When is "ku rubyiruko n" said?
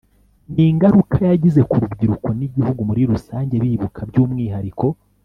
1.69-2.41